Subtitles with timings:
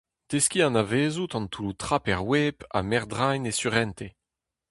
[0.29, 4.13] Deskiñ anavezout an toulloù-trap er web ha merdeiñ e surentez.